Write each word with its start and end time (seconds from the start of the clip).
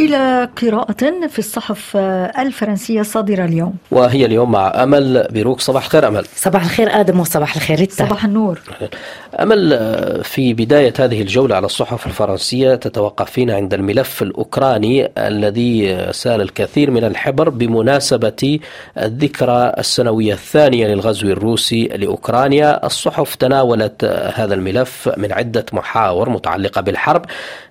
إلى 0.00 0.48
قراءة 0.62 1.26
في 1.28 1.38
الصحف 1.38 1.96
الفرنسية 2.38 3.00
الصادرة 3.00 3.44
اليوم. 3.44 3.74
وهي 3.90 4.24
اليوم 4.24 4.52
مع 4.52 4.82
أمل 4.82 5.26
بيروك. 5.30 5.60
صباح 5.60 5.84
الخير 5.84 6.08
أمل. 6.08 6.24
صباح 6.36 6.64
الخير 6.64 7.00
آدم 7.00 7.20
وصباح 7.20 7.56
الخير 7.56 7.78
ريتا. 7.78 7.94
صباح 7.94 8.24
النور. 8.24 8.60
أمل 9.40 9.78
في 10.24 10.54
بداية 10.54 10.92
هذه 10.98 11.22
الجولة 11.22 11.56
على 11.56 11.66
الصحف 11.66 12.06
الفرنسية 12.06 12.74
تتوقفين 12.74 13.50
عند 13.50 13.74
الملف 13.74 14.22
الأوكراني 14.22 15.10
الذي 15.18 15.96
سال 16.12 16.40
الكثير 16.40 16.90
من 16.90 17.04
الحبر 17.04 17.48
بمناسبة 17.48 18.58
الذكرى 18.98 19.72
السنوية 19.78 20.32
الثانية 20.32 20.86
للغزو 20.86 21.28
الروسي 21.28 21.84
لأوكرانيا. 21.84 22.86
الصحف 22.86 23.34
تناولت 23.34 24.04
هذا 24.34 24.54
الملف 24.54 25.10
من 25.16 25.32
عدة 25.32 25.66
محاور 25.72 26.28
متعلقة 26.30 26.80
بالحرب. 26.80 27.24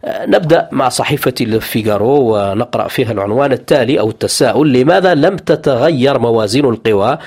نبدأ 0.07 0.69
مع 0.71 0.89
صحيفة 0.89 1.33
الفيغارو 1.41 2.18
ونقرأ 2.19 2.87
فيها 2.87 3.11
العنوان 3.11 3.51
التالي 3.51 3.99
أو 3.99 4.09
التساؤل 4.09 4.73
لماذا 4.73 5.15
لم 5.15 5.35
تتغير 5.35 6.19
موازين 6.19 6.65
القوى 6.65 7.17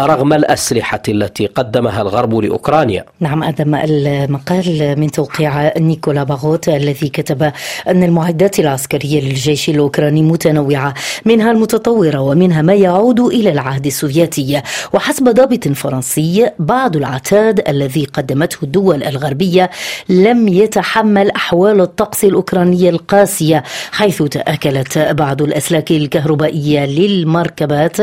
رغم 0.00 0.32
الأسلحة 0.32 1.02
التي 1.08 1.46
قدمها 1.46 2.02
الغرب 2.02 2.34
لأوكرانيا. 2.34 3.04
نعم 3.20 3.42
أدم 3.42 3.74
المقال 3.74 4.94
من 5.00 5.10
توقيع 5.10 5.78
نيكولا 5.78 6.24
باغوت 6.24 6.68
الذي 6.68 7.08
كتب 7.08 7.52
أن 7.88 8.02
المعدات 8.02 8.60
العسكرية 8.60 9.20
للجيش 9.20 9.68
الأوكراني 9.68 10.22
متنوعة 10.22 10.94
منها 11.24 11.50
المتطورة 11.50 12.18
ومنها 12.20 12.62
ما 12.62 12.74
يعود 12.74 13.20
إلى 13.20 13.52
العهد 13.52 13.86
السوفيتي. 13.86 14.62
وحسب 14.92 15.28
ضابط 15.28 15.68
فرنسي 15.68 16.50
بعض 16.58 16.96
العتاد 16.96 17.68
الذي 17.68 18.04
قدمته 18.04 18.58
الدول 18.62 19.02
الغربية 19.02 19.70
لم 20.08 20.48
يتحمل 20.48 21.30
أحوال 21.30 21.80
الطقس 21.80 22.24
الأوكرانية 22.24 22.90
القاسية 22.90 23.62
حيث 23.92 24.22
تأكلت 24.22 24.98
بعض 24.98 25.42
الأسلاك 25.42 25.90
الكهربائية 25.90 26.86
للمركبات 26.86 27.96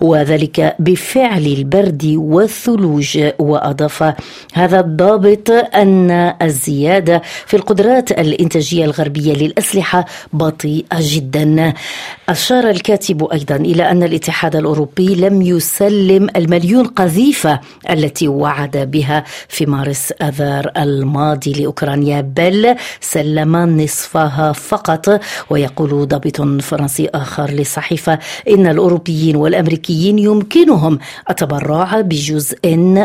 وذلك 0.00 0.76
بفعل 0.78 1.35
فعل 1.36 1.46
البرد 1.46 2.14
والثلوج 2.16 3.18
وأضاف 3.38 4.14
هذا 4.54 4.80
الضابط 4.80 5.50
أن 5.50 6.10
الزيادة 6.42 7.22
في 7.46 7.56
القدرات 7.56 8.12
الإنتاجية 8.12 8.84
الغربية 8.84 9.32
للأسلحة 9.34 10.04
بطيئة 10.32 10.98
جدا. 11.00 11.74
أشار 12.28 12.70
الكاتب 12.70 13.24
أيضا 13.24 13.56
إلى 13.56 13.90
أن 13.90 14.02
الاتحاد 14.02 14.56
الأوروبي 14.56 15.14
لم 15.14 15.42
يسلم 15.42 16.28
المليون 16.36 16.86
قذيفة 16.86 17.60
التي 17.90 18.28
وعد 18.28 18.76
بها 18.76 19.24
في 19.48 19.66
مارس 19.66 20.12
آذار 20.22 20.70
الماضي 20.76 21.52
لأوكرانيا 21.52 22.20
بل 22.20 22.76
سلم 23.00 23.80
نصفها 23.80 24.52
فقط. 24.52 25.20
ويقول 25.50 26.08
ضابط 26.08 26.40
فرنسي 26.62 27.08
آخر 27.14 27.50
للصحيفه 27.50 28.18
إن 28.48 28.66
الأوروبيين 28.66 29.36
والأمريكيين 29.36 30.18
يمكنهم 30.18 30.98
التبرع 31.30 32.00
بجزء 32.00 32.58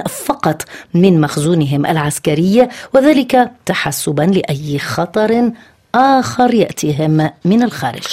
فقط 0.10 0.62
من 0.94 1.22
مخزونهم 1.22 1.86
العسكري 1.86 2.68
وذلك 2.94 3.52
تحسبا 3.66 4.24
لأي 4.24 4.80
خطر 4.80 5.52
آخر 5.96 6.54
يأتيهم 6.54 7.30
من 7.46 7.64
الخارج. 7.64 8.04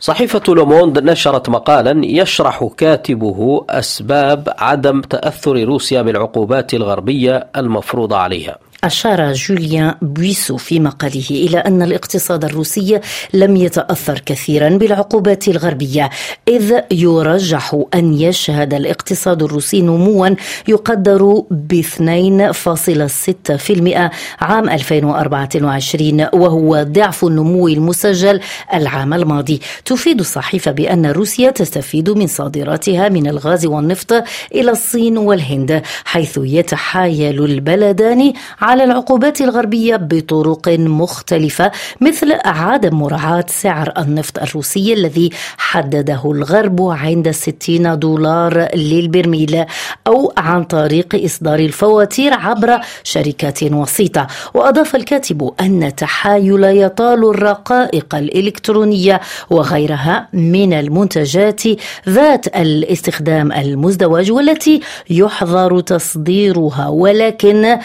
صحيفة 0.00 0.42
لوموند 0.48 0.98
نشرت 0.98 1.48
مقالا 1.48 2.06
يشرح 2.06 2.70
كاتبه 2.76 3.64
أسباب 3.70 4.54
عدم 4.58 5.00
تأثر 5.00 5.64
روسيا 5.64 6.02
بالعقوبات 6.02 6.74
الغربية 6.74 7.46
المفروضة 7.56 8.16
عليها. 8.16 8.58
أشار 8.84 9.32
جوليان 9.32 9.94
بويسو 10.02 10.56
في 10.56 10.80
مقاله 10.80 11.24
إلى 11.30 11.58
أن 11.58 11.82
الاقتصاد 11.82 12.44
الروسي 12.44 13.00
لم 13.34 13.56
يتأثر 13.56 14.18
كثيرا 14.26 14.68
بالعقوبات 14.68 15.48
الغربية 15.48 16.10
إذ 16.48 16.80
يرجح 16.90 17.82
أن 17.94 18.14
يشهد 18.14 18.74
الاقتصاد 18.74 19.42
الروسي 19.42 19.80
نموا 19.80 20.28
يقدر 20.68 21.42
ب 21.50 21.80
2.6% 21.80 24.10
عام 24.40 24.70
2024 24.70 26.26
وهو 26.32 26.82
ضعف 26.82 27.24
النمو 27.24 27.68
المسجل 27.68 28.40
العام 28.74 29.14
الماضي. 29.14 29.60
تفيد 29.84 30.20
الصحيفة 30.20 30.70
بأن 30.70 31.06
روسيا 31.06 31.50
تستفيد 31.50 32.10
من 32.10 32.26
صادراتها 32.26 33.08
من 33.08 33.26
الغاز 33.26 33.66
والنفط 33.66 34.12
إلى 34.54 34.70
الصين 34.70 35.18
والهند 35.18 35.82
حيث 36.04 36.38
يتحايل 36.42 37.44
البلدان 37.44 38.32
على 38.68 38.84
العقوبات 38.84 39.40
الغربية 39.40 39.96
بطرق 39.96 40.68
مختلفة 40.68 41.72
مثل 42.00 42.38
عدم 42.44 42.94
مراعاة 42.94 43.44
سعر 43.48 43.92
النفط 43.98 44.38
الروسي 44.38 44.92
الذي 44.92 45.30
حدده 45.58 46.20
الغرب 46.24 46.82
عند 46.82 47.30
60 47.30 47.98
دولار 47.98 48.68
للبرميل 48.76 49.64
أو 50.06 50.32
عن 50.36 50.64
طريق 50.64 51.24
إصدار 51.24 51.58
الفواتير 51.58 52.34
عبر 52.34 52.80
شركات 53.04 53.62
وسيطة. 53.62 54.26
وأضاف 54.54 54.96
الكاتب 54.96 55.50
أن 55.60 55.94
تحايل 55.96 56.64
يطال 56.64 57.24
الرقائق 57.24 58.14
الإلكترونية 58.14 59.20
وغيرها 59.50 60.28
من 60.32 60.72
المنتجات 60.72 61.62
ذات 62.08 62.46
الاستخدام 62.46 63.52
المزدوج 63.52 64.32
والتي 64.32 64.80
يحظر 65.10 65.80
تصديرها 65.80 66.88
ولكن 66.88 67.78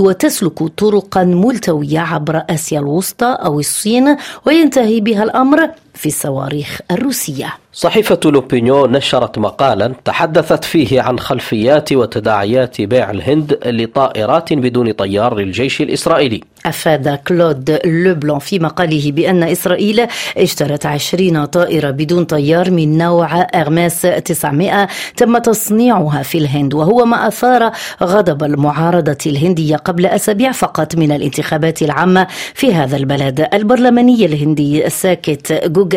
وتسلك 0.00 0.62
طرقا 0.62 1.24
ملتوية 1.24 1.98
عبر 2.00 2.42
آسيا 2.50 2.78
الوسطى 2.80 3.26
أو 3.44 3.60
الصين 3.60 4.16
وينتهي 4.46 5.00
بها 5.00 5.22
الأمر 5.22 5.70
في 6.00 6.06
الصواريخ 6.06 6.80
الروسية. 6.90 7.54
صحيفة 7.72 8.20
لوبينيون 8.24 8.86
نشرت 8.86 9.38
مقالا 9.38 9.92
تحدثت 10.04 10.64
فيه 10.64 11.00
عن 11.00 11.18
خلفيات 11.18 11.92
وتداعيات 11.92 12.80
بيع 12.80 13.10
الهند 13.10 13.58
لطائرات 13.66 14.52
بدون 14.52 14.92
طيار 14.92 15.38
للجيش 15.38 15.80
الإسرائيلي. 15.80 16.40
أفاد 16.66 17.08
كلود 17.28 17.78
لوبلون 17.84 18.38
في 18.38 18.58
مقاله 18.58 19.12
بأن 19.12 19.42
إسرائيل 19.42 20.06
اشترت 20.36 20.86
20 20.86 21.44
طائرة 21.44 21.90
بدون 21.90 22.24
طيار 22.24 22.70
من 22.70 22.98
نوع 22.98 23.42
أغماس 23.42 24.02
900 24.02 24.88
تم 25.16 25.38
تصنيعها 25.38 26.22
في 26.22 26.38
الهند 26.38 26.74
وهو 26.74 27.04
ما 27.04 27.28
أثار 27.28 27.72
غضب 28.02 28.44
المعارضة 28.44 29.18
الهندية 29.26 29.76
قبل 29.76 30.06
أسابيع 30.06 30.52
فقط 30.52 30.96
من 30.96 31.12
الانتخابات 31.12 31.82
العامة 31.82 32.26
في 32.54 32.74
هذا 32.74 32.96
البلد. 32.96 33.48
البرلماني 33.54 34.24
الهندي 34.26 34.86
الساكت 34.86 35.52
جوجل 35.66 35.89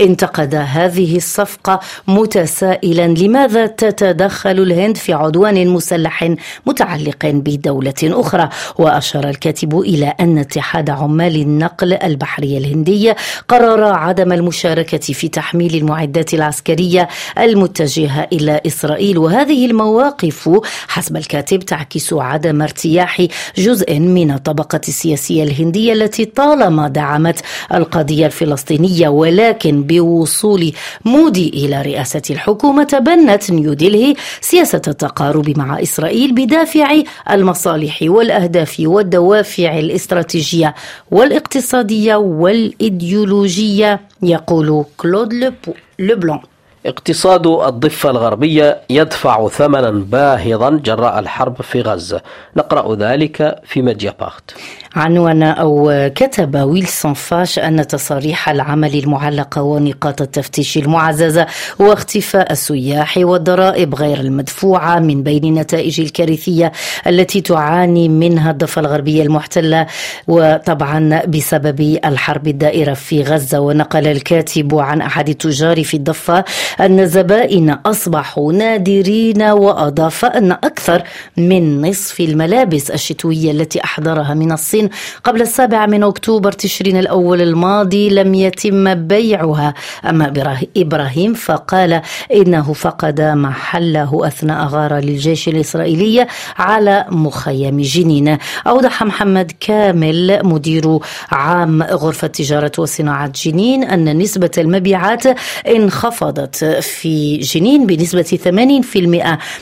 انتقد 0.00 0.54
هذه 0.54 1.16
الصفقة 1.16 1.80
متسائلا. 2.08 3.06
لماذا 3.06 3.66
تتدخل 3.66 4.50
الهند 4.50 4.96
في 4.96 5.12
عدوان 5.12 5.68
مسلح 5.68 6.34
متعلق 6.66 7.26
بدولة 7.26 7.94
أخرى؟ 8.02 8.48
وأشار 8.78 9.28
الكاتب 9.28 9.80
إلى 9.80 10.14
أن 10.20 10.38
اتحاد 10.38 10.90
عمال 10.90 11.36
النقل 11.36 11.92
البحري 11.92 12.58
الهندي 12.58 13.12
قرر 13.48 13.84
عدم 13.84 14.32
المشاركة 14.32 15.12
في 15.12 15.28
تحميل 15.28 15.74
المعدات 15.74 16.34
العسكرية 16.34 17.08
المتجهة 17.38 18.28
إلى 18.32 18.60
إسرائيل. 18.66 19.18
وهذه 19.18 19.66
المواقف 19.66 20.60
حسب 20.88 21.16
الكاتب 21.16 21.58
تعكس 21.58 22.12
عدم 22.12 22.62
ارتياح 22.62 23.26
جزء 23.58 23.98
من 23.98 24.30
الطبقة 24.30 24.80
السياسية 24.88 25.42
الهندية 25.42 25.92
التي 25.92 26.24
طالما 26.24 26.88
دعمت 26.88 27.40
القضية 27.74 28.26
الفلسطينية 28.26 29.08
ولكن 29.10 29.82
بوصول 29.82 30.72
مودي 31.04 31.48
إلى 31.48 31.82
رئاسة 31.82 32.22
الحكومة 32.30 32.84
تبنت 32.84 33.50
نيودلهي 33.50 34.14
سياسة 34.40 34.82
التقارب 34.88 35.58
مع 35.58 35.82
إسرائيل 35.82 36.32
بدافع 36.32 37.02
المصالح 37.30 37.98
والأهداف 38.02 38.76
والدوافع 38.80 39.78
الاستراتيجية 39.78 40.74
والاقتصادية 41.10 42.14
والإيديولوجية 42.16 44.00
يقول 44.22 44.84
كلود 44.96 45.54
لبلون. 45.98 46.40
اقتصاد 46.86 47.46
الضفة 47.46 48.10
الغربية 48.10 48.80
يدفع 48.90 49.48
ثمنا 49.48 49.90
باهظا 49.90 50.70
جراء 50.70 51.18
الحرب 51.18 51.62
في 51.62 51.80
غزة. 51.80 52.20
نقرأ 52.56 52.94
ذلك 52.94 53.60
في 53.64 53.82
ميديابارت 53.82 54.54
عنوان 54.96 55.42
أو 55.42 55.92
كتب 56.14 56.56
ويلسون 56.56 57.14
فاش 57.14 57.58
أن 57.58 57.86
تصاريح 57.86 58.48
العمل 58.48 58.98
المعلقة 58.98 59.62
ونقاط 59.62 60.20
التفتيش 60.22 60.78
المعززة 60.78 61.46
واختفاء 61.78 62.52
السياح 62.52 63.16
والضرائب 63.16 63.94
غير 63.94 64.20
المدفوعة 64.20 64.98
من 64.98 65.22
بين 65.22 65.54
نتائج 65.54 66.00
الكارثية 66.00 66.72
التي 67.06 67.40
تعاني 67.40 68.08
منها 68.08 68.50
الضفة 68.50 68.80
الغربية 68.80 69.22
المحتلة 69.22 69.86
وطبعا 70.28 71.22
بسبب 71.26 71.98
الحرب 72.04 72.48
الدائرة 72.48 72.94
في 72.94 73.22
غزة. 73.22 73.60
ونقل 73.60 74.06
الكاتب 74.06 74.74
عن 74.74 75.00
أحد 75.00 75.28
التجار 75.28 75.84
في 75.84 75.94
الضفة 75.96 76.44
أن 76.80 77.00
الزبائن 77.00 77.70
أصبحوا 77.70 78.52
نادرين 78.52 79.42
وأضاف 79.42 80.24
أن 80.24 80.52
أكثر 80.52 81.02
من 81.36 81.82
نصف 81.82 82.20
الملابس 82.20 82.90
الشتوية 82.90 83.50
التي 83.50 83.84
أحضرها 83.84 84.34
من 84.34 84.52
الصين 84.52 84.90
قبل 85.24 85.42
السابع 85.42 85.86
من 85.86 86.02
أكتوبر 86.02 86.52
تشرين 86.52 86.96
الأول 86.96 87.40
الماضي 87.40 88.10
لم 88.10 88.34
يتم 88.34 88.94
بيعها. 88.94 89.74
أما 90.08 90.32
إبراهيم 90.76 91.34
فقال 91.34 92.02
إنه 92.34 92.72
فقد 92.72 93.20
محله 93.20 94.20
أثناء 94.26 94.66
غارة 94.66 94.98
للجيش 95.00 95.48
الإسرائيلي 95.48 96.26
على 96.58 97.04
مخيم 97.10 97.80
جنين. 97.80 98.38
أوضح 98.66 99.02
محمد 99.02 99.52
كامل 99.60 100.40
مدير 100.44 100.98
عام 101.30 101.82
غرفة 101.82 102.26
تجارة 102.26 102.72
وصناعة 102.78 103.32
جنين 103.44 103.84
أن 103.84 104.18
نسبة 104.18 104.50
المبيعات 104.58 105.24
انخفضت 105.68 106.59
في 106.80 107.36
جنين 107.38 107.86
بنسبة 107.86 108.38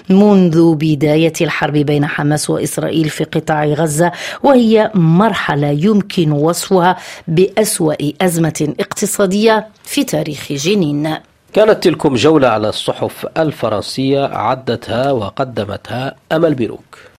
80% 0.08 0.12
منذ 0.12 0.74
بداية 0.74 1.32
الحرب 1.40 1.72
بين 1.72 2.06
حماس 2.06 2.50
وإسرائيل 2.50 3.08
في 3.08 3.24
قطاع 3.24 3.64
غزة 3.64 4.12
وهي 4.42 4.90
مرحلة 4.94 5.68
يمكن 5.68 6.32
وصفها 6.32 6.96
بأسوأ 7.28 7.94
أزمة 8.20 8.74
اقتصادية 8.80 9.68
في 9.84 10.04
تاريخ 10.04 10.52
جنين. 10.52 11.14
كانت 11.52 11.84
تلكم 11.84 12.14
جولة 12.14 12.48
على 12.48 12.68
الصحف 12.68 13.26
الفرنسية 13.36 14.24
عدتها 14.24 15.12
وقدمتها 15.12 16.14
أمل 16.32 16.54
بيروك. 16.54 17.08